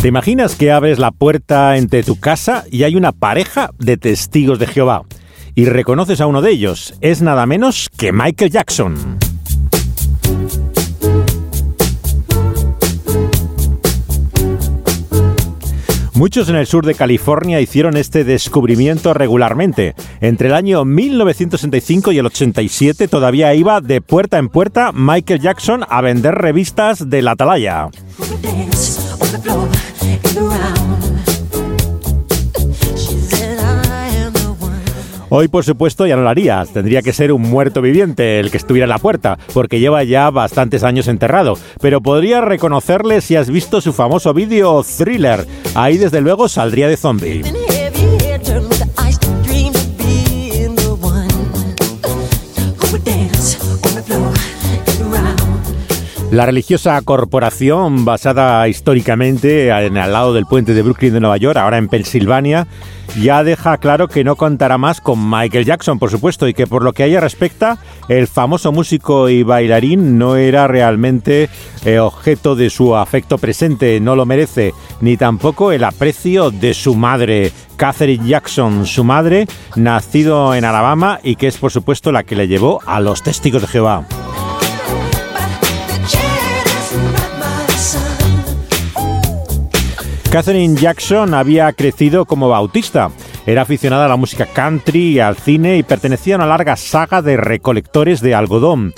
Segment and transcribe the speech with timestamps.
[0.00, 4.60] ¿Te imaginas que abres la puerta entre tu casa y hay una pareja de testigos
[4.60, 5.02] de Jehová?
[5.56, 6.94] Y reconoces a uno de ellos.
[7.00, 9.18] Es nada menos que Michael Jackson.
[16.14, 19.96] Muchos en el sur de California hicieron este descubrimiento regularmente.
[20.20, 25.84] Entre el año 1965 y el 87 todavía iba de puerta en puerta Michael Jackson
[25.88, 27.88] a vender revistas de la atalaya.
[35.30, 36.70] Hoy, por supuesto, ya no lo harías.
[36.70, 40.30] Tendría que ser un muerto viviente el que estuviera en la puerta, porque lleva ya
[40.30, 41.58] bastantes años enterrado.
[41.82, 45.46] Pero podría reconocerle si has visto su famoso vídeo thriller.
[45.74, 47.42] Ahí, desde luego, saldría de zombie.
[56.30, 61.56] La religiosa corporación, basada históricamente en al lado del puente de Brooklyn de Nueva York,
[61.56, 62.66] ahora en Pensilvania,
[63.18, 66.84] ya deja claro que no contará más con Michael Jackson, por supuesto, y que por
[66.84, 67.78] lo que a ella respecta,
[68.10, 71.48] el famoso músico y bailarín no era realmente
[71.86, 76.94] eh, objeto de su afecto presente, no lo merece, ni tampoco el aprecio de su
[76.94, 82.36] madre, Catherine Jackson, su madre, nacido en Alabama y que es por supuesto la que
[82.36, 84.06] le llevó a los testigos de Jehová.
[90.30, 93.10] Catherine Jackson había crecido como bautista.
[93.46, 97.22] Era aficionada a la música country y al cine y pertenecía a una larga saga
[97.22, 98.92] de recolectores de algodón.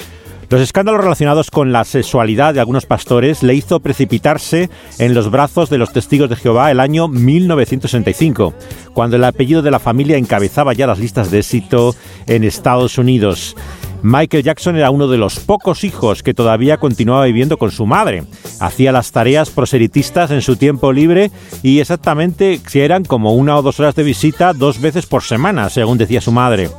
[0.51, 5.71] Los escándalos relacionados con la sexualidad de algunos pastores le hizo precipitarse en los brazos
[5.71, 8.53] de los testigos de Jehová el año 1965,
[8.93, 11.95] cuando el apellido de la familia encabezaba ya las listas de éxito
[12.27, 13.55] en Estados Unidos.
[14.03, 18.25] Michael Jackson era uno de los pocos hijos que todavía continuaba viviendo con su madre.
[18.61, 21.31] Hacía las tareas proselitistas en su tiempo libre
[21.63, 25.99] y exactamente eran como una o dos horas de visita dos veces por semana, según
[25.99, 26.71] decía su madre.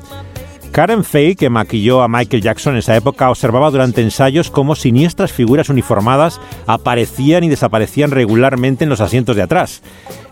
[0.72, 5.34] Karen Fay, que maquilló a Michael Jackson en esa época, observaba durante ensayos cómo siniestras
[5.34, 9.82] figuras uniformadas aparecían y desaparecían regularmente en los asientos de atrás.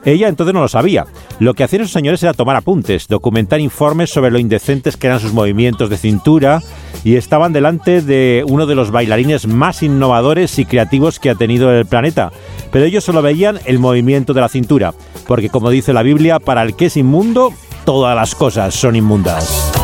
[0.05, 1.05] Ella entonces no lo sabía.
[1.39, 5.19] Lo que hacían esos señores era tomar apuntes, documentar informes sobre lo indecentes que eran
[5.19, 6.61] sus movimientos de cintura
[7.03, 11.69] y estaban delante de uno de los bailarines más innovadores y creativos que ha tenido
[11.73, 12.31] el planeta.
[12.71, 14.93] Pero ellos solo veían el movimiento de la cintura,
[15.27, 17.51] porque como dice la Biblia, para el que es inmundo,
[17.83, 19.78] todas las cosas son inmundas.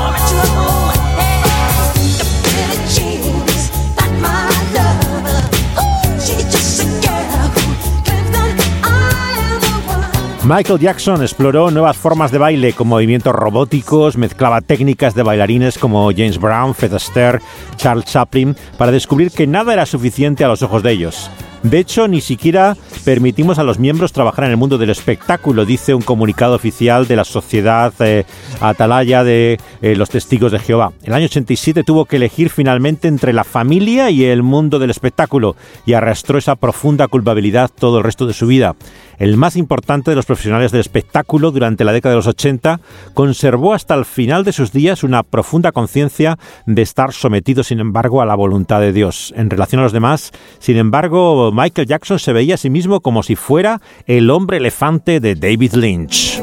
[10.47, 16.11] Michael Jackson exploró nuevas formas de baile con movimientos robóticos, mezclaba técnicas de bailarines como
[16.11, 17.39] James Brown, Fred Astaire,
[17.77, 21.31] Charles Chaplin, para descubrir que nada era suficiente a los ojos de ellos.
[21.65, 25.95] De hecho, ni siquiera permitimos a los miembros trabajar en el mundo del espectáculo, dice
[25.95, 28.23] un comunicado oficial de la Sociedad eh,
[28.61, 30.93] Atalaya de eh, los Testigos de Jehová.
[31.01, 35.55] El año 87 tuvo que elegir finalmente entre la familia y el mundo del espectáculo
[35.87, 38.75] y arrastró esa profunda culpabilidad todo el resto de su vida
[39.17, 42.79] el más importante de los profesionales del espectáculo durante la década de los 80,
[43.13, 48.21] conservó hasta el final de sus días una profunda conciencia de estar sometido, sin embargo,
[48.21, 49.33] a la voluntad de Dios.
[49.35, 53.23] En relación a los demás, sin embargo, Michael Jackson se veía a sí mismo como
[53.23, 56.41] si fuera el hombre elefante de David Lynch.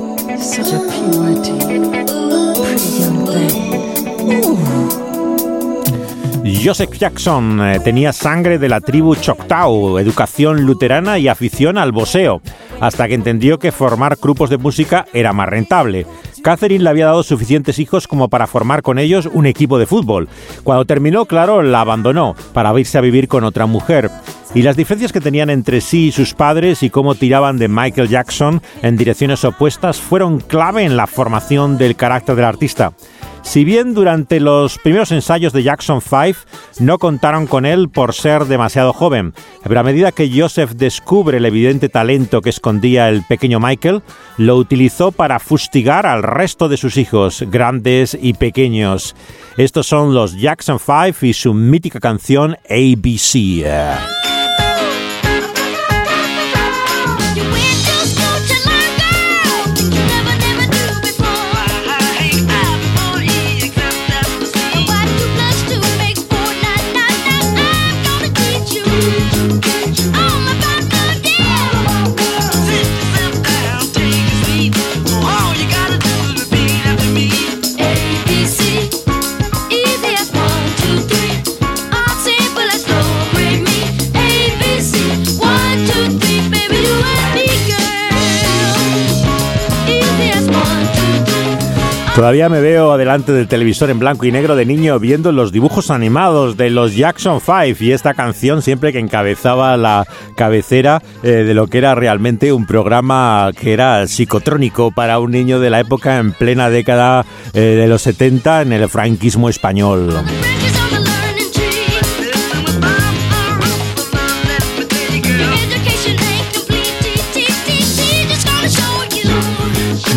[6.64, 12.40] Joseph Jackson eh, tenía sangre de la tribu Choctaw, educación luterana y afición al boxeo,
[12.80, 16.06] hasta que entendió que formar grupos de música era más rentable.
[16.42, 20.28] Catherine le había dado suficientes hijos como para formar con ellos un equipo de fútbol.
[20.64, 24.10] Cuando terminó, claro, la abandonó para irse a vivir con otra mujer.
[24.54, 28.08] Y las diferencias que tenían entre sí y sus padres y cómo tiraban de Michael
[28.08, 32.92] Jackson en direcciones opuestas fueron clave en la formación del carácter del artista.
[33.40, 36.38] Si bien durante los primeros ensayos de Jackson 5
[36.80, 39.32] no contaron con él por ser demasiado joven,
[39.64, 44.02] pero a medida que Joseph descubre el evidente talento que escondía el pequeño Michael,
[44.36, 49.16] lo utilizó para fustigar al resto de sus hijos, grandes y pequeños.
[49.56, 54.31] Estos son los Jackson 5 y su mítica canción ABC.
[92.14, 95.90] Todavía me veo delante del televisor en blanco y negro de niño viendo los dibujos
[95.90, 100.04] animados de los Jackson 5 y esta canción siempre que encabezaba la
[100.36, 105.58] cabecera eh, de lo que era realmente un programa que era psicotrónico para un niño
[105.58, 107.24] de la época en plena década
[107.54, 110.12] eh, de los 70 en el franquismo español.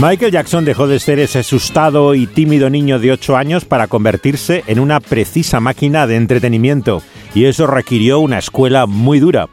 [0.01, 4.61] Michael Jackson dejó de ser ese asustado y tímido niño de 8 años para convertirse
[4.67, 7.01] en una precisa máquina de entretenimiento,
[7.33, 9.47] y eso requirió una escuela muy dura.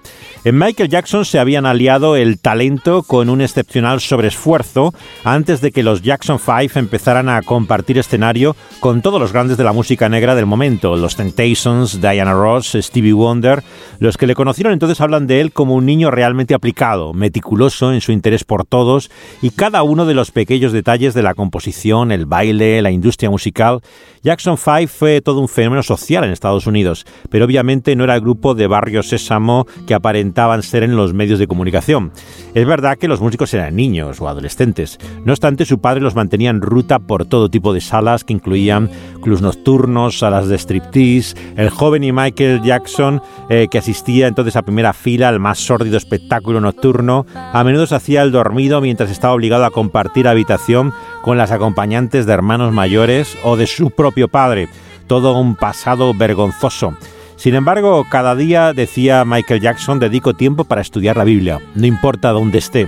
[0.45, 4.93] En Michael Jackson se habían aliado el talento con un excepcional sobreesfuerzo
[5.23, 9.63] antes de que los Jackson 5 empezaran a compartir escenario con todos los grandes de
[9.63, 13.63] la música negra del momento, los Temptations, Diana Ross, Stevie Wonder.
[14.01, 18.01] Los que le conocieron entonces hablan de él como un niño realmente aplicado, meticuloso en
[18.01, 19.13] su interés por todos
[19.43, 23.81] y cada uno de los pequeños detalles de la composición, el baile, la industria musical.
[24.25, 28.21] Jackson 5 fue todo un fenómeno social en Estados Unidos, pero obviamente no era el
[28.21, 29.95] grupo de Barrio Sésamo que
[30.33, 32.13] aparentaba ser en los medios de comunicación.
[32.55, 36.51] Es verdad que los músicos eran niños o adolescentes, no obstante su padre los mantenía
[36.51, 38.91] en ruta por todo tipo de salas que incluían
[39.23, 43.21] clubs nocturnos, salas de striptease, el joven y Michael Jackson
[43.51, 47.95] eh, que asistía entonces a primera fila al más sórdido espectáculo nocturno, a menudo se
[47.95, 50.93] hacía el dormido mientras estaba obligado a compartir habitación
[51.23, 54.69] con las acompañantes de hermanos mayores o de su propio padre,
[55.07, 56.97] todo un pasado vergonzoso.
[57.43, 62.31] Sin embargo, cada día, decía Michael Jackson, dedico tiempo para estudiar la Biblia, no importa
[62.31, 62.87] dónde esté.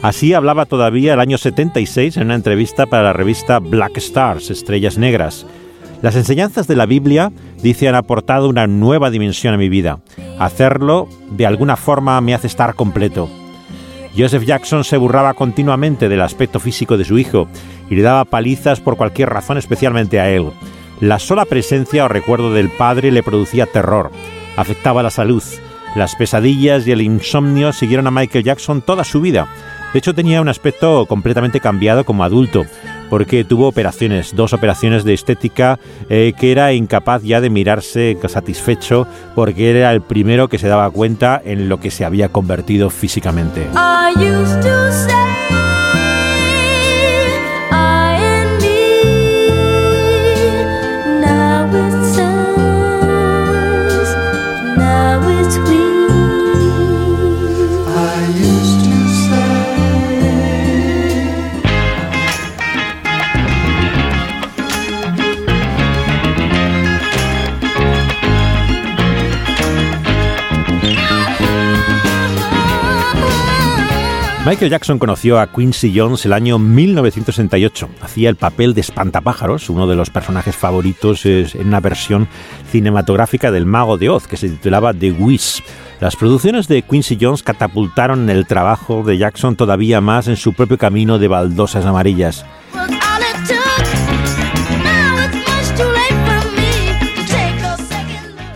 [0.00, 4.96] Así hablaba todavía el año 76 en una entrevista para la revista Black Stars, Estrellas
[4.96, 5.44] Negras.
[6.00, 9.98] Las enseñanzas de la Biblia, dice, han aportado una nueva dimensión a mi vida.
[10.38, 13.28] Hacerlo, de alguna forma, me hace estar completo.
[14.16, 17.46] Joseph Jackson se burraba continuamente del aspecto físico de su hijo
[17.90, 20.50] y le daba palizas por cualquier razón, especialmente a él.
[21.02, 24.12] La sola presencia o recuerdo del padre le producía terror,
[24.56, 25.42] afectaba la salud.
[25.96, 29.48] Las pesadillas y el insomnio siguieron a Michael Jackson toda su vida.
[29.92, 32.66] De hecho, tenía un aspecto completamente cambiado como adulto,
[33.10, 39.08] porque tuvo operaciones, dos operaciones de estética eh, que era incapaz ya de mirarse satisfecho,
[39.34, 43.66] porque era el primero que se daba cuenta en lo que se había convertido físicamente.
[74.44, 77.88] Michael Jackson conoció a Quincy Jones el año 1968.
[78.00, 82.26] Hacía el papel de Espantapájaros, uno de los personajes favoritos en una versión
[82.72, 85.62] cinematográfica del Mago de Oz, que se titulaba The Wiz.
[86.00, 90.76] Las producciones de Quincy Jones catapultaron el trabajo de Jackson todavía más en su propio
[90.76, 92.44] camino de baldosas amarillas.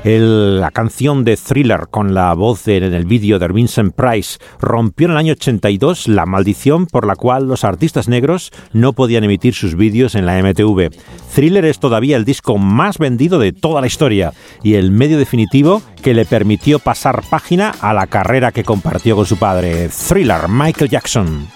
[0.07, 5.11] La canción de Thriller con la voz en el vídeo de Vincent Price rompió en
[5.11, 9.75] el año 82 la maldición por la cual los artistas negros no podían emitir sus
[9.75, 10.91] vídeos en la MTV.
[11.35, 14.33] Thriller es todavía el disco más vendido de toda la historia
[14.63, 19.27] y el medio definitivo que le permitió pasar página a la carrera que compartió con
[19.27, 19.89] su padre.
[19.89, 21.56] Thriller, Michael Jackson.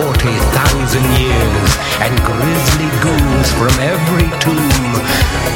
[0.00, 4.96] 40,000 years, and grisly goons from every tomb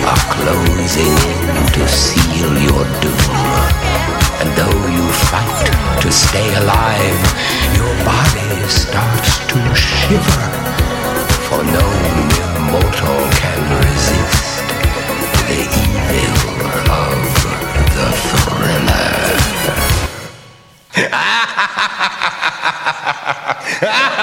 [0.05, 3.33] are closing in to seal your doom.
[4.41, 5.65] And though you fight
[6.03, 7.21] to stay alive,
[7.79, 10.45] your body starts to shiver,
[11.49, 11.87] for no
[12.69, 14.67] mortal can resist
[15.49, 17.17] the evil of
[17.97, 19.25] the thriller.
[20.93, 22.59] ha ha ha ha ha ha
[23.81, 24.14] ha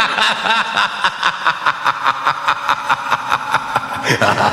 [4.22, 4.50] Yeah.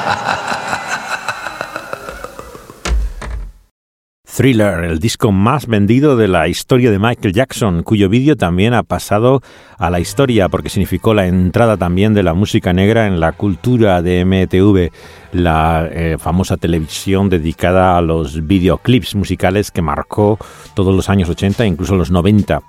[4.40, 9.42] el disco más vendido de la historia de Michael Jackson, cuyo vídeo también ha pasado
[9.78, 14.00] a la historia porque significó la entrada también de la música negra en la cultura
[14.00, 14.92] de MTV,
[15.32, 20.38] la eh, famosa televisión dedicada a los videoclips musicales que marcó
[20.74, 22.62] todos los años 80 e incluso los 90.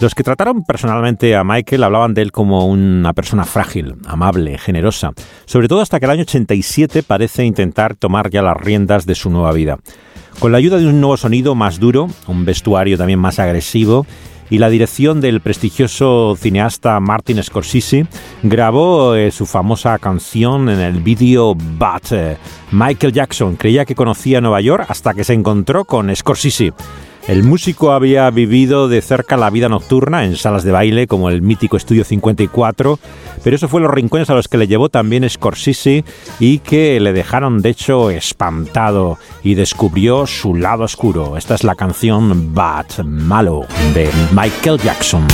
[0.00, 5.12] Los que trataron personalmente a Michael hablaban de él como una persona frágil, amable, generosa,
[5.44, 9.30] sobre todo hasta que el año 87 parece intentar tomar ya las riendas de su
[9.30, 9.78] nueva vida.
[10.38, 14.06] Con la ayuda de un nuevo sonido más duro, un vestuario también más agresivo
[14.50, 18.06] y la dirección del prestigioso cineasta Martin Scorsese,
[18.42, 22.38] grabó eh, su famosa canción en el vídeo But.
[22.70, 26.72] Michael Jackson creía que conocía Nueva York hasta que se encontró con Scorsese.
[27.26, 31.40] El músico había vivido de cerca la vida nocturna en salas de baile como el
[31.40, 32.98] mítico Estudio 54,
[33.42, 36.04] pero eso fue los rincones a los que le llevó también Scorsese
[36.38, 41.38] y que le dejaron de hecho espantado y descubrió su lado oscuro.
[41.38, 43.64] Esta es la canción Bad Malo
[43.94, 45.26] de Michael Jackson.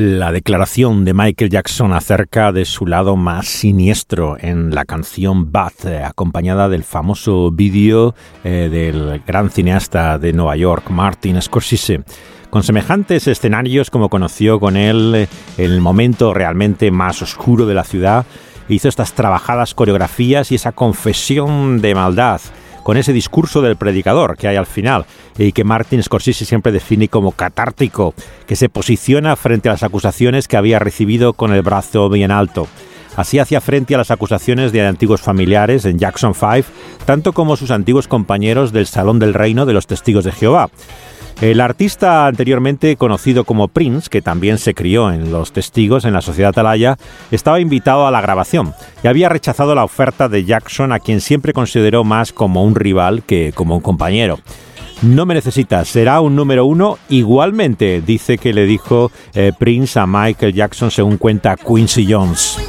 [0.00, 5.86] La declaración de Michael Jackson acerca de su lado más siniestro en la canción Bath,
[5.86, 12.04] eh, acompañada del famoso vídeo eh, del gran cineasta de Nueva York, Martin Scorsese.
[12.48, 17.82] Con semejantes escenarios como conoció con él eh, el momento realmente más oscuro de la
[17.82, 18.24] ciudad,
[18.68, 22.40] hizo estas trabajadas coreografías y esa confesión de maldad
[22.82, 27.08] con ese discurso del predicador que hay al final y que Martin Scorsese siempre define
[27.08, 28.14] como catártico,
[28.46, 32.66] que se posiciona frente a las acusaciones que había recibido con el brazo bien alto.
[33.16, 36.68] Así hacía frente a las acusaciones de antiguos familiares en Jackson 5,
[37.04, 40.70] tanto como sus antiguos compañeros del Salón del Reino de los Testigos de Jehová.
[41.40, 46.20] El artista anteriormente conocido como Prince, que también se crió en Los Testigos en la
[46.20, 46.98] Sociedad Atalaya,
[47.30, 48.74] estaba invitado a la grabación
[49.04, 53.22] y había rechazado la oferta de Jackson, a quien siempre consideró más como un rival
[53.22, 54.40] que como un compañero.
[55.02, 60.08] No me necesitas, será un número uno igualmente, dice que le dijo eh, Prince a
[60.08, 62.67] Michael Jackson según cuenta Quincy Jones.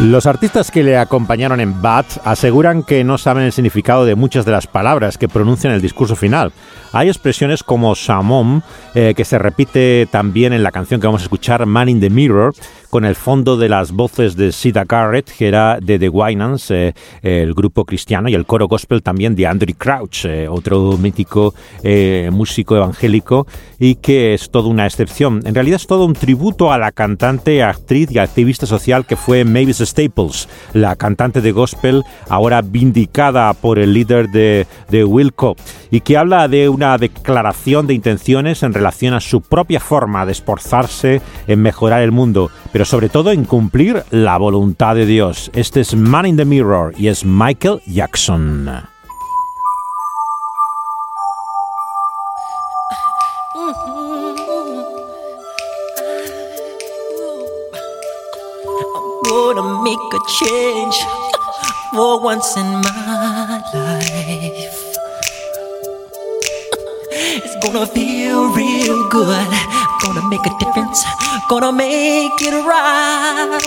[0.00, 4.44] Los artistas que le acompañaron en Bat aseguran que no saben el significado de muchas
[4.44, 6.52] de las palabras que pronuncian en el discurso final.
[6.92, 8.62] Hay expresiones como Samom,
[8.94, 12.10] eh, que se repite también en la canción que vamos a escuchar, Man in the
[12.10, 12.54] Mirror,
[12.90, 16.94] con el fondo de las voces de Sida Garrett, que era de The Winans, eh,
[17.22, 22.30] el grupo cristiano, y el coro gospel también de Andrew Crouch, eh, otro mítico eh,
[22.32, 23.46] músico evangélico,
[23.78, 25.42] y que es toda una excepción.
[25.44, 29.44] En realidad es todo un tributo a la cantante, actriz y activista social que fue
[29.44, 35.56] Mavis Staples, la cantante de gospel, ahora vindicada por el líder de, de Wilco,
[35.90, 40.32] y que habla de una declaración de intenciones en relación a su propia forma de
[40.32, 45.50] esforzarse en mejorar el mundo pero sobre todo en cumplir la voluntad de Dios.
[45.54, 48.68] Este es Man in the Mirror y es Michael Jackson.
[61.98, 64.78] for once in my life.
[67.10, 69.77] It's gonna feel real good.
[70.02, 71.04] Gonna make a difference.
[71.48, 73.58] Gonna make it right.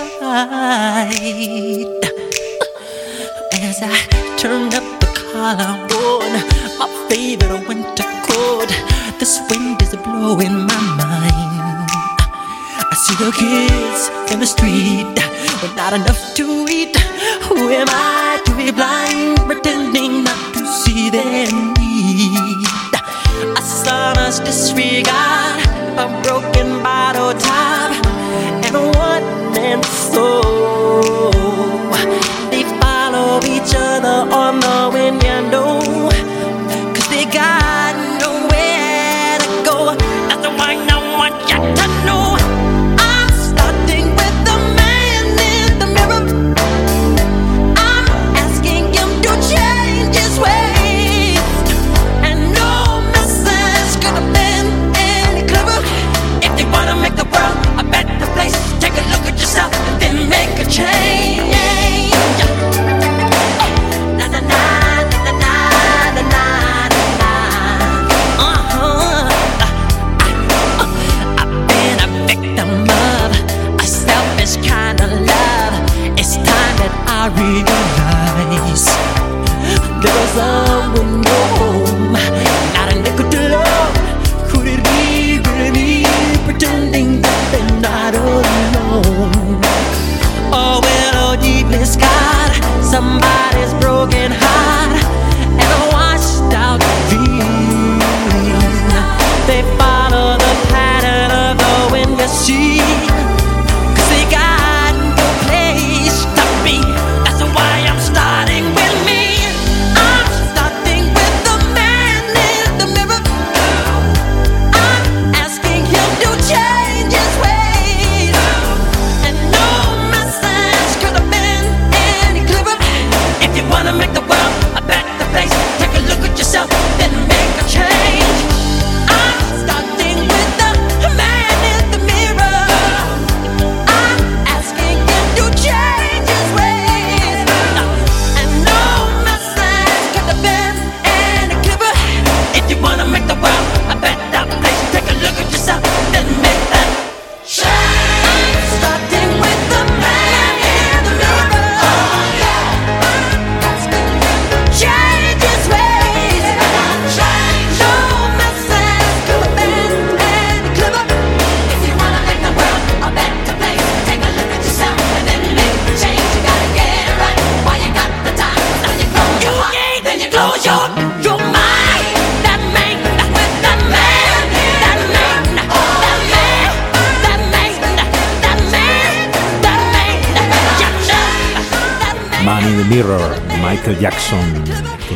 [3.53, 3.95] As I
[4.37, 6.31] turn up the collar on
[6.79, 8.69] my favorite winter coat.
[9.19, 11.89] This wind is blowing my mind.
[12.91, 15.15] I see the kids in the street
[15.61, 16.95] with not enough to eat.
[17.47, 22.65] Who am I to be blind, pretending not to see their need?
[23.57, 25.61] A sonorous disregard,
[25.97, 28.05] a broken bottle top,
[28.65, 31.31] and a one man soul.
[32.49, 34.60] They follow each other on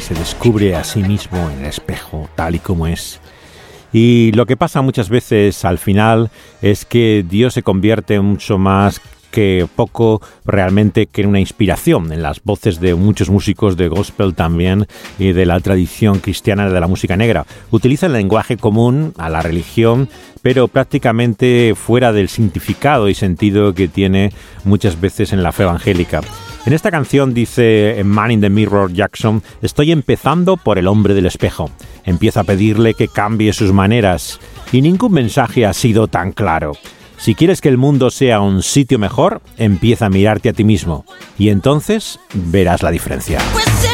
[0.06, 3.20] se descubre a sí mismo en el espejo, tal y como es.
[3.91, 6.30] Y lo que pasa muchas veces al final
[6.62, 12.44] es que Dios se convierte mucho más que poco realmente que una inspiración en las
[12.44, 14.86] voces de muchos músicos de gospel también
[15.18, 17.48] y de la tradición cristiana de la música negra.
[17.72, 20.08] Utiliza el lenguaje común a la religión,
[20.44, 24.32] pero prácticamente fuera del significado y sentido que tiene
[24.65, 26.22] muchas veces en la fe evangélica.
[26.65, 31.28] En esta canción dice Man in the Mirror Jackson, estoy empezando por el hombre del
[31.28, 31.69] espejo.
[32.06, 34.39] Empieza a pedirle que cambie sus maneras
[34.71, 36.71] y ningún mensaje ha sido tan claro.
[37.17, 41.06] Si quieres que el mundo sea un sitio mejor, empieza a mirarte a ti mismo
[41.38, 43.38] y entonces verás la diferencia.
[43.54, 43.85] We're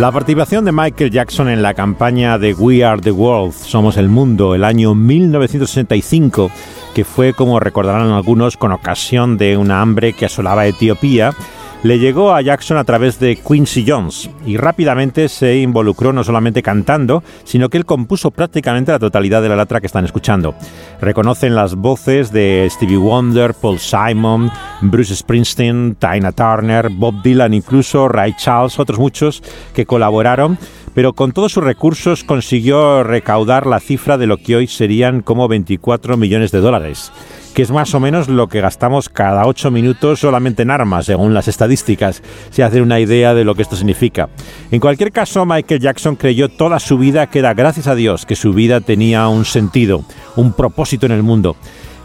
[0.00, 4.08] La participación de Michael Jackson en la campaña de We Are the World, Somos el
[4.08, 6.50] Mundo, el año 1965,
[6.94, 11.34] que fue, como recordarán algunos, con ocasión de una hambre que asolaba Etiopía,
[11.82, 16.62] le llegó a Jackson a través de Quincy Jones y rápidamente se involucró no solamente
[16.62, 20.54] cantando, sino que él compuso prácticamente la totalidad de la letra que están escuchando.
[21.00, 24.50] Reconocen las voces de Stevie Wonder, Paul Simon,
[24.82, 29.42] Bruce Springsteen, Tina Turner, Bob Dylan, incluso Ray Charles, otros muchos
[29.74, 30.58] que colaboraron,
[30.94, 35.48] pero con todos sus recursos consiguió recaudar la cifra de lo que hoy serían como
[35.48, 37.10] 24 millones de dólares
[37.54, 41.34] que es más o menos lo que gastamos cada ocho minutos solamente en armas, según
[41.34, 44.28] las estadísticas, se hace una idea de lo que esto significa.
[44.70, 48.36] En cualquier caso, Michael Jackson creyó toda su vida que era gracias a Dios que
[48.36, 50.04] su vida tenía un sentido,
[50.36, 51.56] un propósito en el mundo.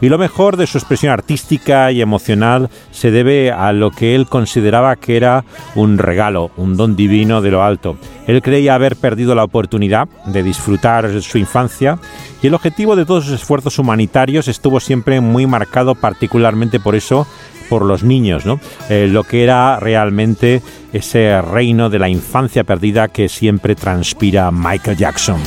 [0.02, 4.28] Y lo mejor de su expresión artística y emocional se debe a lo que él
[4.28, 7.98] consideraba que era un regalo, un don divino de lo alto.
[8.28, 11.98] Él creía haber perdido la oportunidad de disfrutar su infancia
[12.42, 17.26] y el objetivo de todos sus esfuerzos humanitarios estuvo siempre muy marcado particularmente por eso
[17.70, 18.60] por los niños, ¿no?
[18.90, 20.62] Eh, lo que era realmente
[20.94, 25.40] ese reino de la infancia perdida que siempre transpira Michael Jackson.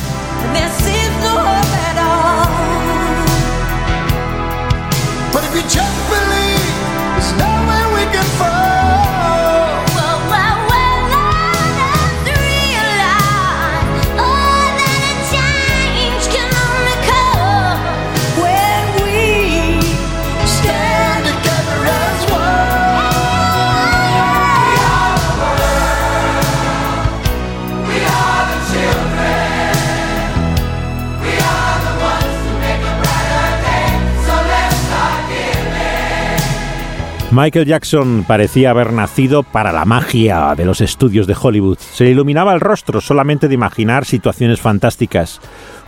[37.30, 41.76] Michael Jackson parecía haber nacido para la magia de los estudios de Hollywood.
[41.76, 45.38] Se iluminaba el rostro solamente de imaginar situaciones fantásticas.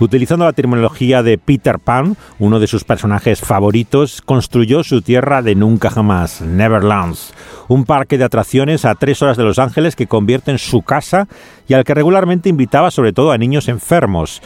[0.01, 5.55] Utilizando la terminología de Peter Pan, uno de sus personajes favoritos, construyó su tierra de
[5.55, 7.35] nunca jamás, Neverlands,
[7.69, 11.29] un parque de atracciones a tres horas de Los Ángeles que convierte en su casa
[11.69, 14.41] y al que regularmente invitaba sobre todo a niños enfermos.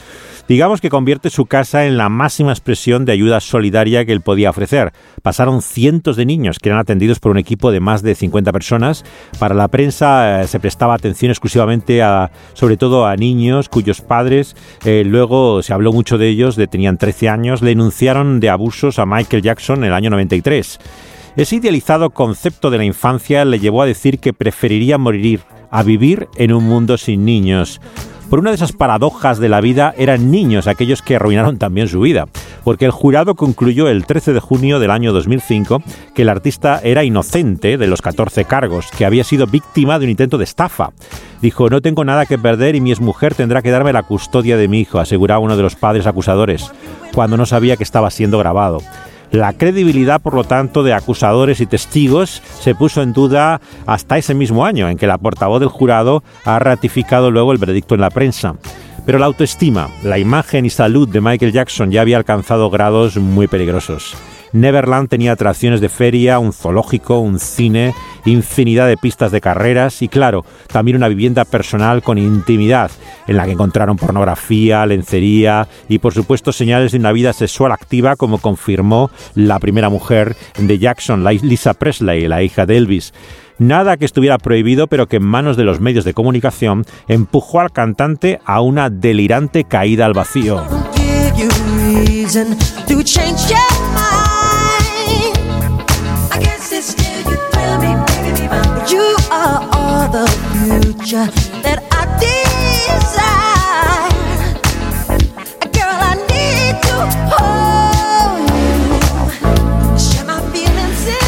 [0.47, 4.51] Digamos que convierte su casa en la máxima expresión de ayuda solidaria que él podía
[4.51, 4.93] ofrecer.
[5.23, 9.05] Pasaron cientos de niños que eran atendidos por un equipo de más de 50 personas.
[9.39, 14.55] Para la prensa eh, se prestaba atención exclusivamente a, sobre todo a niños cuyos padres,
[14.85, 19.07] eh, luego se habló mucho de ellos, tenían 13 años, le denunciaron de abusos a
[19.07, 20.79] Michael Jackson en el año 93.
[21.37, 26.29] Ese idealizado concepto de la infancia le llevó a decir que preferiría morir a vivir
[26.37, 27.81] en un mundo sin niños.
[28.31, 32.01] Por una de esas paradojas de la vida eran niños aquellos que arruinaron también su
[32.01, 32.27] vida,
[32.65, 35.83] porque el jurado concluyó el 13 de junio del año 2005
[36.15, 40.11] que el artista era inocente de los 14 cargos, que había sido víctima de un
[40.11, 40.91] intento de estafa.
[41.41, 44.67] Dijo, no tengo nada que perder y mi exmujer tendrá que darme la custodia de
[44.67, 46.73] mi hijo, aseguraba uno de los padres acusadores,
[47.15, 48.81] cuando no sabía que estaba siendo grabado.
[49.31, 54.33] La credibilidad, por lo tanto, de acusadores y testigos se puso en duda hasta ese
[54.33, 58.11] mismo año, en que la portavoz del jurado ha ratificado luego el veredicto en la
[58.11, 58.55] prensa.
[59.07, 63.47] Pero la autoestima, la imagen y salud de Michael Jackson ya había alcanzado grados muy
[63.47, 64.17] peligrosos.
[64.55, 67.93] Neverland tenía atracciones de feria, un zoológico, un cine,
[68.25, 72.93] infinidad de pistas de carreras y, claro, también una vivienda personal con intimidad,
[73.27, 78.15] en la que encontraron pornografía, lencería y, por supuesto, señales de una vida sexual activa,
[78.15, 83.13] como confirmó la primera mujer de Jackson, Lisa Presley, la hija de Elvis.
[83.59, 87.73] Nada que estuviera prohibido, pero que en manos de los medios de comunicación empujó al
[87.73, 90.63] cantante a una delirante caída al vacío.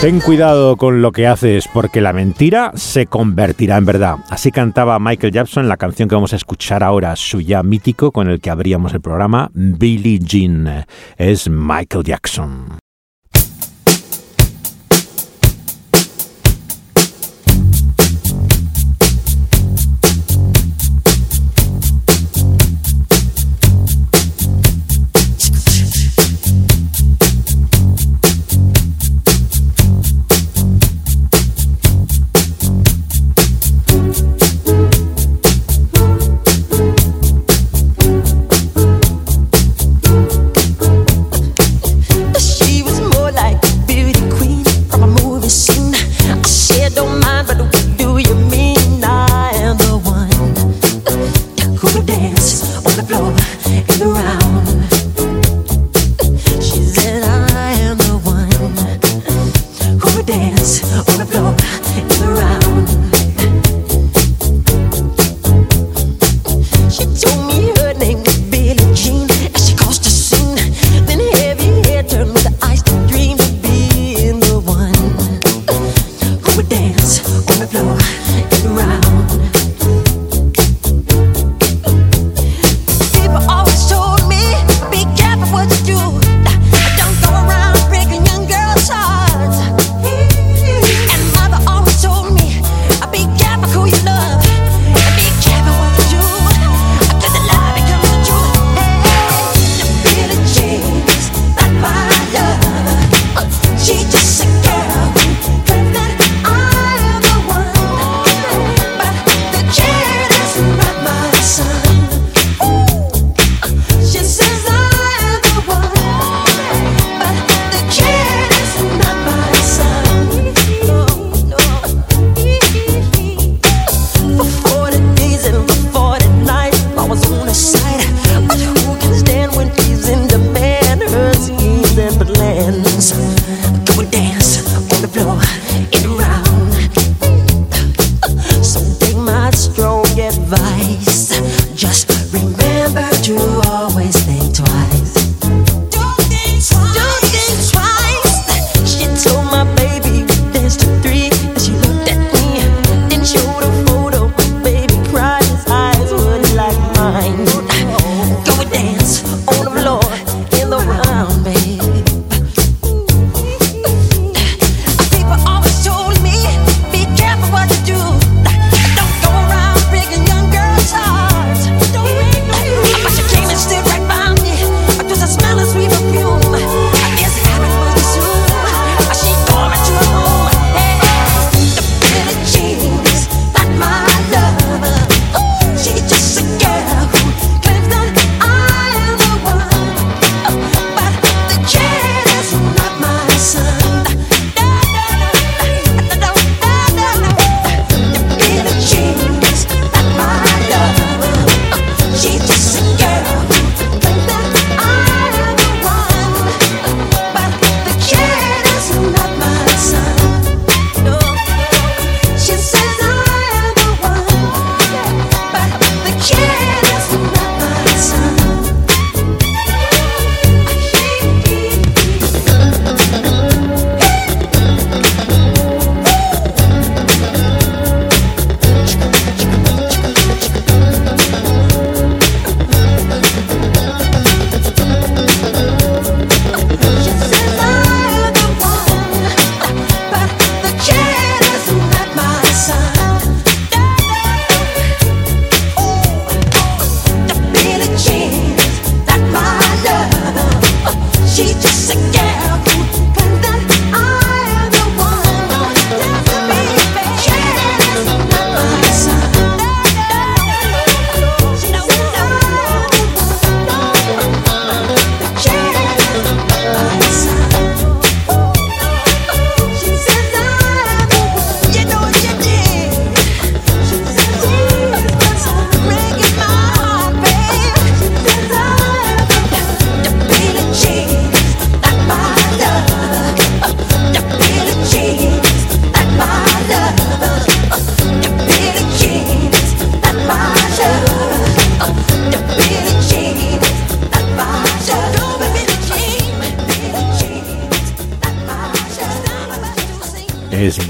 [0.00, 4.16] Ten cuidado con lo que haces porque la mentira se convertirá en verdad.
[4.28, 8.28] Así cantaba Michael Jackson la canción que vamos a escuchar ahora, su ya mítico con
[8.28, 10.84] el que abríamos el programa, Billie Jean.
[11.16, 12.85] Es Michael Jackson.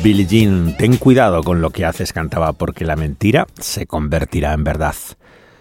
[0.06, 0.76] Billie Jean.
[0.76, 4.94] Ten cuidado con lo que haces, cantaba, porque la mentira se convertirá en verdad.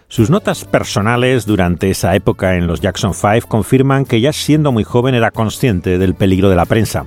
[0.06, 4.84] Sus notas personales durante esa época en los Jackson 5 confirman que ya siendo muy
[4.84, 7.06] joven era consciente del peligro de la prensa.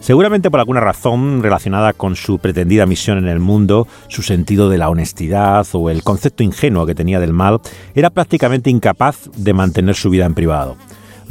[0.00, 4.78] Seguramente por alguna razón relacionada con su pretendida misión en el mundo, su sentido de
[4.78, 7.60] la honestidad o el concepto ingenuo que tenía del mal,
[7.94, 10.76] era prácticamente incapaz de mantener su vida en privado.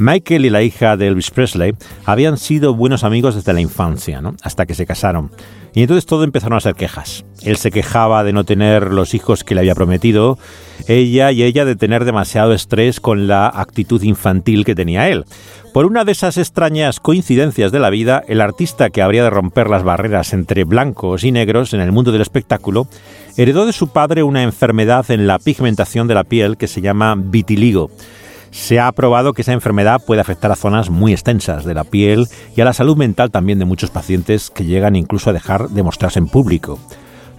[0.02, 1.74] Michael y la hija de Elvis Presley
[2.04, 4.34] habían sido buenos amigos desde la infancia, ¿no?
[4.42, 5.30] hasta que se casaron.
[5.74, 7.24] Y entonces todo empezaron a ser quejas.
[7.42, 10.38] Él se quejaba de no tener los hijos que le había prometido,
[10.88, 15.24] ella y ella de tener demasiado estrés con la actitud infantil que tenía él.
[15.72, 19.70] Por una de esas extrañas coincidencias de la vida, el artista que habría de romper
[19.70, 22.88] las barreras entre blancos y negros en el mundo del espectáculo
[23.36, 27.14] heredó de su padre una enfermedad en la pigmentación de la piel que se llama
[27.16, 27.90] vitiligo.
[28.52, 32.28] Se ha probado que esa enfermedad puede afectar a zonas muy extensas de la piel
[32.54, 35.82] y a la salud mental también de muchos pacientes que llegan incluso a dejar de
[35.82, 36.78] mostrarse en público.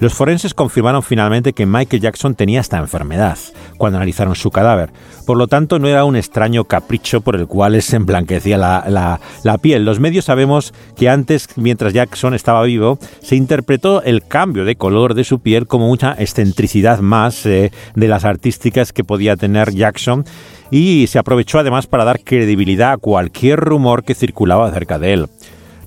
[0.04, 3.38] Los forenses confirmaron finalmente que Michael Jackson tenía esta enfermedad
[3.78, 4.92] cuando analizaron su cadáver.
[5.26, 9.86] Por lo tanto, no era un extraño capricho por el cual se emblanquecía la, piel.
[9.86, 15.14] Los medios sabemos que antes, mientras Jackson estaba vivo, se interpretó el cambio de color
[15.14, 20.26] de su piel como mucha excentricidad más eh, de las artísticas que podía tener Jackson
[20.70, 25.30] y se aprovechó además para dar credibilidad a cualquier rumor que circulaba acerca de él.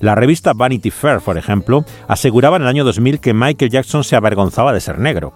[0.00, 4.16] La revista Vanity Fair, por ejemplo, aseguraba en el año 2000 que Michael Jackson se
[4.16, 5.32] avergonzaba de ser negro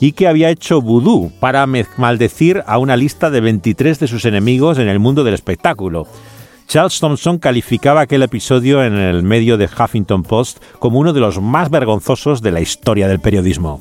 [0.00, 4.78] y que había hecho vudú para maldecir a una lista de 23 de sus enemigos
[4.78, 6.06] en el mundo del espectáculo.
[6.66, 11.40] Charles Thompson calificaba aquel episodio en el medio de Huffington Post como uno de los
[11.40, 13.80] más vergonzosos de la historia del periodismo.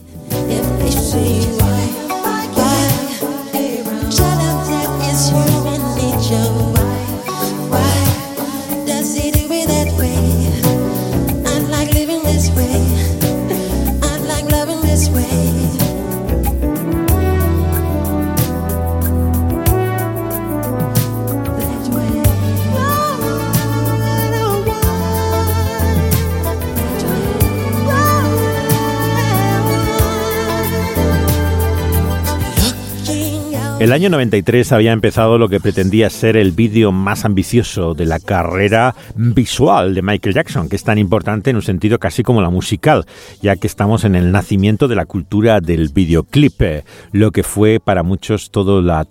[33.83, 38.17] El año 93 había empezado lo que pretendía ser el vídeo más ambicioso de la
[38.17, 42.49] carrera visual de Michael Jackson, que es tan importante en un sentido casi como la
[42.49, 43.03] musical,
[43.41, 47.81] ya que estamos en el nacimiento de la cultura del videoclip, eh, lo que fue
[47.83, 49.05] para muchos todo la-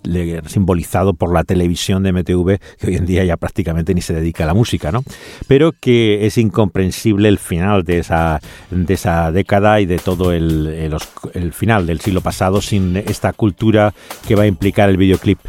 [0.47, 4.43] simbolizado por la televisión de MTV, que hoy en día ya prácticamente ni se dedica
[4.43, 5.03] a la música, ¿no?
[5.47, 8.39] Pero que es incomprensible el final de esa,
[8.71, 10.97] de esa década y de todo el,
[11.35, 13.93] el final del siglo pasado sin esta cultura
[14.27, 15.39] que va a implicar el videoclip.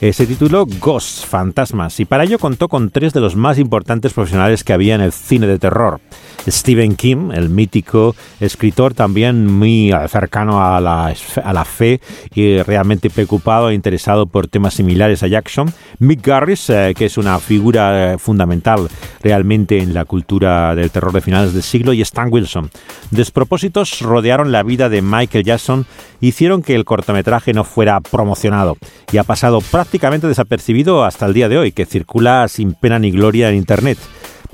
[0.00, 4.12] Eh, se tituló Ghosts, Fantasmas, y para ello contó con tres de los más importantes
[4.12, 6.00] profesionales que había en el cine de terror.
[6.48, 12.00] Stephen King, el mítico escritor también muy eh, cercano a la, a la fe
[12.34, 15.72] y realmente preocupado e interesado por temas similares a Jackson.
[15.98, 18.88] Mick Garris, eh, que es una figura eh, fundamental
[19.22, 22.70] realmente en la cultura del terror de finales del siglo, y Stan Wilson.
[23.10, 25.86] Despropósitos rodearon la vida de Michael Jackson
[26.20, 28.76] e hicieron que el cortometraje no fuera promocionado
[29.12, 33.10] y ha pasado prácticamente desapercibido hasta el día de hoy, que circula sin pena ni
[33.10, 33.98] gloria en Internet.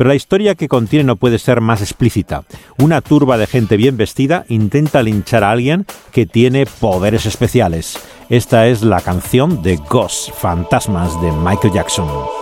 [0.03, 2.42] Pero la historia que contiene no puede ser más explícita.
[2.76, 8.00] Una turba de gente bien vestida intenta linchar a alguien que tiene poderes especiales.
[8.28, 12.41] Esta es la canción de Ghost, Fantasmas de Michael Jackson.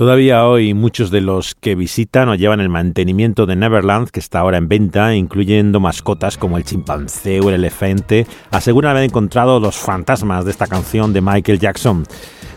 [0.00, 4.38] Todavía hoy muchos de los que visitan o llevan el mantenimiento de Neverland, que está
[4.38, 9.76] ahora en venta, incluyendo mascotas como el chimpancé o el elefante, aseguran haber encontrado los
[9.76, 12.06] fantasmas de esta canción de Michael Jackson.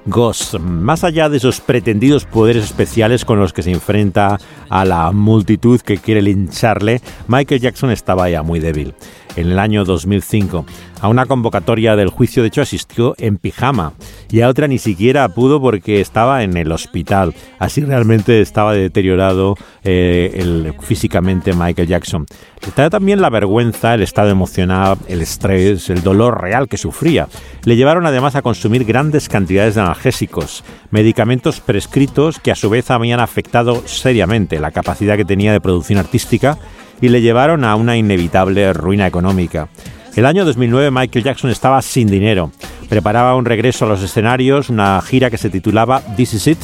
[0.05, 4.37] Ghost, más allá de esos pretendidos poderes especiales con los que se enfrenta
[4.69, 8.93] a la multitud que quiere lincharle, Michael Jackson estaba ya muy débil.
[9.35, 10.65] En el año 2005,
[11.03, 13.91] a una convocatoria del juicio, de hecho, asistió en pijama
[14.31, 17.33] y a otra ni siquiera pudo porque estaba en el hospital.
[17.59, 22.25] Así realmente estaba deteriorado eh, físicamente Michael Jackson.
[22.73, 27.27] Trae también la vergüenza, el estado emocional, el estrés, el dolor real que sufría.
[27.65, 32.89] Le llevaron además a consumir grandes cantidades de analgésicos, medicamentos prescritos que a su vez
[32.91, 36.57] habían afectado seriamente la capacidad que tenía de producción artística
[37.01, 39.67] y le llevaron a una inevitable ruina económica.
[40.15, 42.51] El año 2009 Michael Jackson estaba sin dinero.
[42.87, 46.59] Preparaba un regreso a los escenarios, una gira que se titulaba This Is It,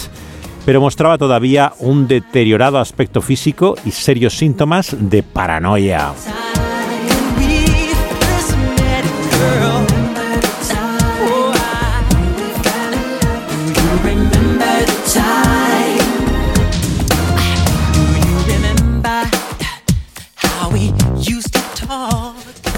[0.66, 6.14] pero mostraba todavía un deteriorado aspecto físico y serios síntomas de paranoia.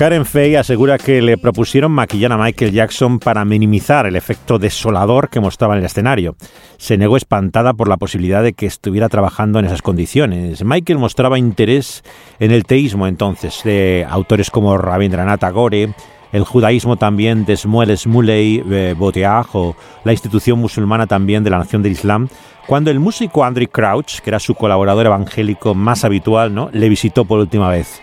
[0.02, 5.30] Karen Fay asegura que le propusieron maquillar a Michael Jackson para minimizar el efecto desolador
[5.30, 6.36] que mostraba en el escenario.
[6.78, 10.66] Se negó espantada por la posibilidad de que estuviera trabajando en esas condiciones.
[10.66, 12.04] Michael mostraba interés
[12.40, 15.94] en el teísmo entonces, de autores como Rabindranath Tagore,
[16.32, 21.60] el judaísmo también de Shmuel Shmuley eh, Boteach o la institución musulmana también de la
[21.60, 22.28] Nación del Islam,
[22.66, 26.72] cuando el músico Andrew Crouch, que era su colaborador evangélico más habitual, ¿no?
[26.74, 28.02] le visitó por última vez.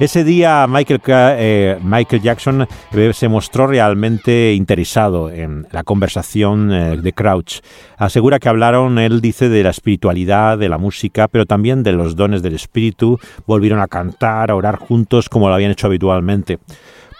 [0.00, 6.96] Ese día Michael, eh, Michael Jackson eh, se mostró realmente interesado en la conversación eh,
[6.96, 7.60] de Crouch.
[7.96, 12.16] Asegura que hablaron, él dice, de la espiritualidad, de la música, pero también de los
[12.16, 13.20] dones del espíritu.
[13.46, 16.58] Volvieron a cantar, a orar juntos como lo habían hecho habitualmente.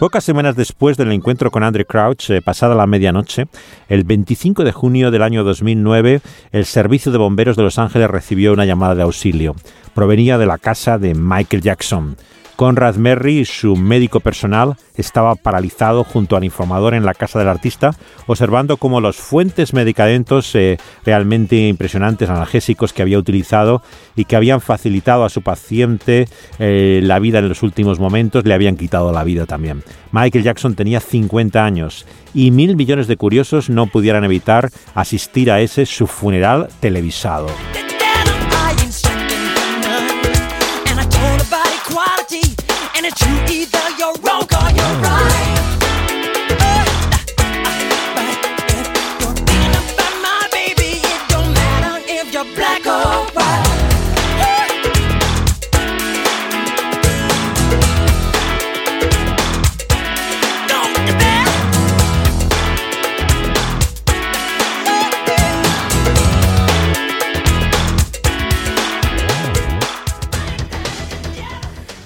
[0.01, 3.47] Pocas semanas después del encuentro con Andrew Crouch, eh, pasada la medianoche,
[3.89, 6.21] el 25 de junio del año 2009,
[6.51, 9.55] el Servicio de Bomberos de Los Ángeles recibió una llamada de auxilio.
[9.95, 12.17] Provenía de la casa de Michael Jackson.
[12.57, 17.91] Conrad Merry, su médico personal, estaba paralizado junto al informador en la casa del artista,
[18.27, 23.83] observando cómo los fuentes medicamentos eh, realmente impresionantes, analgésicos que había utilizado
[24.15, 26.29] y que habían facilitado a su paciente
[26.59, 29.83] eh, la vida en los últimos momentos, le habían quitado la vida también.
[30.13, 35.61] Michael Jackson tenía 50 años y mil millones de curiosos no pudieran evitar asistir a
[35.61, 37.49] ese su funeral televisado.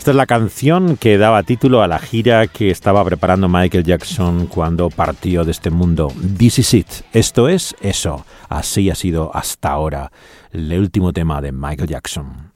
[0.08, 4.46] Esta es la canción que daba título a la gira que estaba preparando Michael Jackson
[4.46, 6.10] cuando partió de este mundo.
[6.38, 6.86] This is it.
[7.12, 8.24] Esto es eso.
[8.48, 10.10] Así ha sido hasta ahora
[10.50, 12.52] el último tema de Michael Jackson.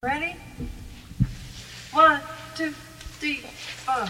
[0.00, 0.36] Ready?
[1.92, 2.20] One,
[2.56, 2.70] two,
[3.18, 3.40] three,
[3.84, 4.06] four.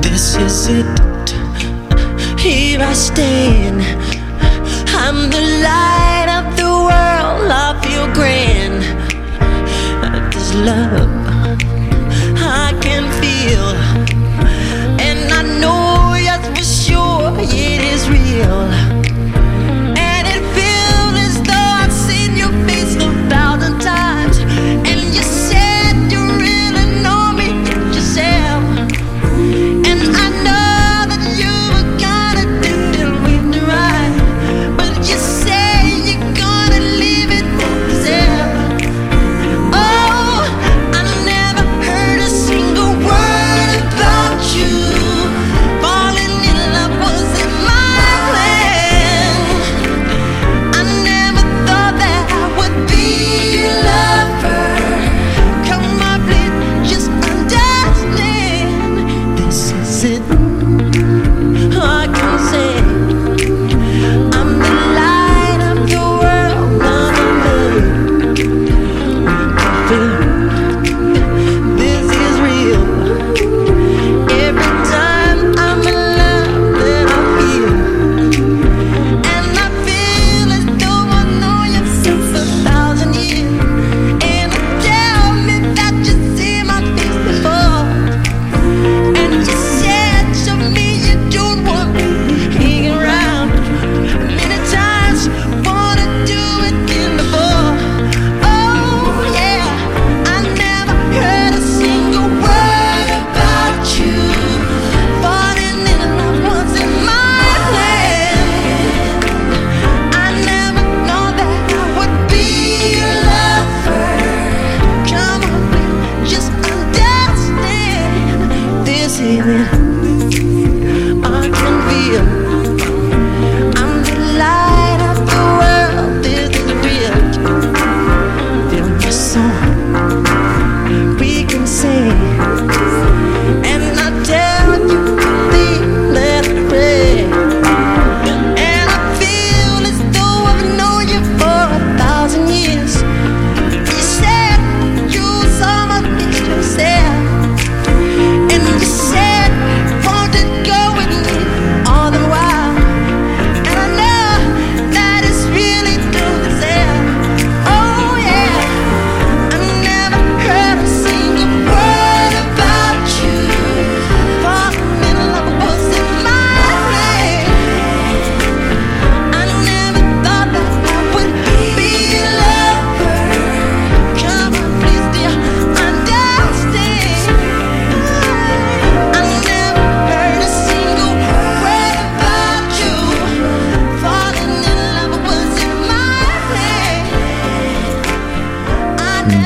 [0.00, 1.13] This is it.
[2.44, 3.80] Here I stand.
[4.88, 7.50] I'm the light of the world.
[7.50, 8.82] I feel grand.
[10.30, 11.08] This love
[12.36, 13.70] I can feel.
[15.00, 19.03] And I know, yes, for sure, it is real.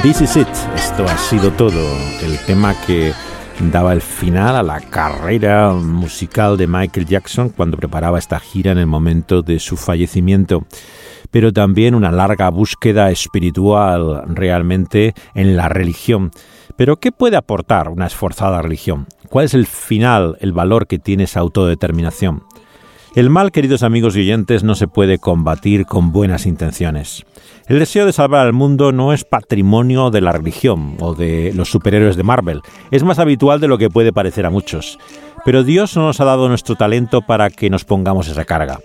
[0.09, 0.49] This is it.
[0.75, 1.83] Esto ha sido todo.
[2.23, 3.13] El tema que
[3.71, 8.79] daba el final a la carrera musical de Michael Jackson cuando preparaba esta gira en
[8.79, 10.65] el momento de su fallecimiento
[11.31, 16.31] pero también una larga búsqueda espiritual realmente en la religión.
[16.77, 19.09] Pero ¿qué puede aportar una esforzada religión?
[19.29, 22.45] ¿Cuál es el final, el valor que tiene esa autodeterminación?
[23.19, 27.27] El mal, queridos amigos y oyentes, no se puede combatir con buenas intenciones.
[27.66, 31.69] El deseo de salvar al mundo no es patrimonio de la religión o de los
[31.69, 32.61] superhéroes de Marvel.
[32.93, 35.01] Es más habitual de lo que puede parecer a muchos.
[35.45, 38.79] Pero Dios no nos ha dado nuestro talento para que nos pongamos esa carga.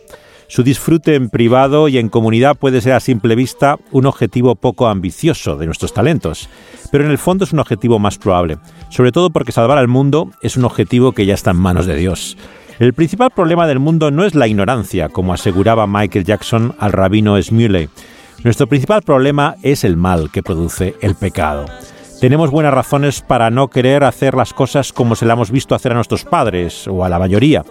[0.48, 4.88] Su disfrute en privado y en comunidad puede ser a simple vista un objetivo poco
[4.88, 6.50] ambicioso de nuestros talentos,
[6.92, 8.58] pero en el fondo es un objetivo más probable,
[8.90, 11.96] sobre todo porque salvar al mundo es un objetivo que ya está en manos de
[11.96, 12.38] Dios.
[12.80, 17.42] El principal problema del mundo no es la ignorancia, como aseguraba Michael Jackson al rabino
[17.42, 17.88] Smuley.
[18.44, 21.66] Nuestro principal problema es el mal que produce el pecado.
[22.20, 25.92] Tenemos buenas razones para no querer hacer las cosas como se las hemos visto hacer
[25.92, 27.64] a nuestros padres o a la mayoría,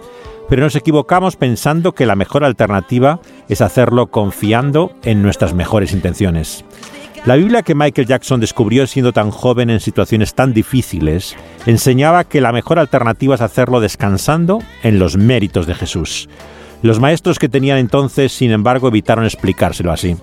[0.47, 6.63] pero nos equivocamos pensando que la mejor alternativa es hacerlo confiando en nuestras mejores intenciones.
[7.25, 12.41] La Biblia que Michael Jackson descubrió siendo tan joven en situaciones tan difíciles enseñaba que
[12.41, 16.27] la mejor alternativa es hacerlo descansando en los méritos de Jesús.
[16.81, 20.17] Los maestros que tenían entonces, sin embargo, evitaron explicárselo así.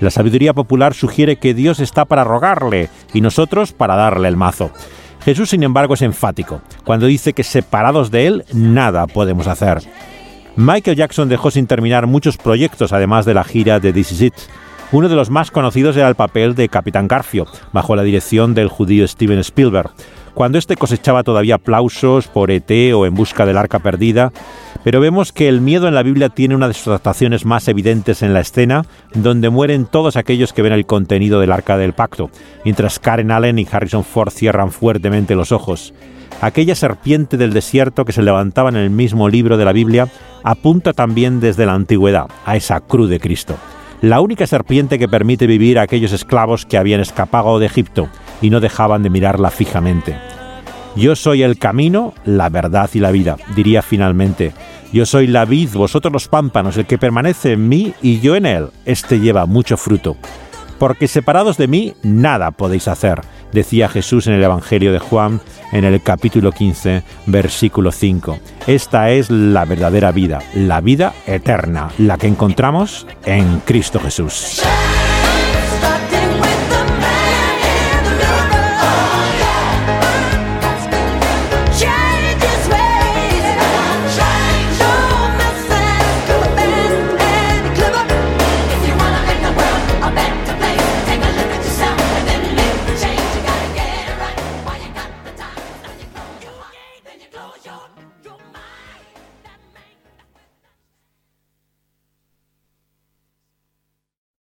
[0.00, 4.70] La sabiduría popular sugiere que Dios está para rogarle y nosotros para darle el mazo.
[5.22, 9.82] Jesús, sin embargo, es enfático cuando dice que separados de Él nada podemos hacer.
[10.56, 14.34] Michael Jackson dejó sin terminar muchos proyectos además de la gira de This Is It.
[14.90, 18.68] Uno de los más conocidos era el papel de Capitán Garfio, bajo la dirección del
[18.68, 19.90] judío Steven Spielberg,
[20.32, 24.32] cuando este cosechaba todavía aplausos por ET o En busca del arca perdida,
[24.84, 28.22] pero vemos que el miedo en la Biblia tiene una de sus adaptaciones más evidentes
[28.22, 32.30] en la escena, donde mueren todos aquellos que ven el contenido del arca del pacto,
[32.64, 35.92] mientras Karen Allen y Harrison Ford cierran fuertemente los ojos.
[36.40, 40.08] Aquella serpiente del desierto que se levantaba en el mismo libro de la Biblia
[40.44, 43.58] apunta también desde la antigüedad a esa cruz de Cristo
[44.00, 48.08] la única serpiente que permite vivir a aquellos esclavos que habían escapado de Egipto
[48.40, 50.16] y no dejaban de mirarla fijamente.
[50.96, 54.52] Yo soy el camino, la verdad y la vida, diría finalmente.
[54.92, 58.46] Yo soy la vid, vosotros los pámpanos, el que permanece en mí y yo en
[58.46, 60.16] él, este lleva mucho fruto.
[60.78, 63.20] Porque separados de mí, nada podéis hacer,
[63.52, 65.40] decía Jesús en el Evangelio de Juan,
[65.72, 68.38] en el capítulo 15, versículo 5.
[68.66, 74.62] Esta es la verdadera vida, la vida eterna, la que encontramos en Cristo Jesús.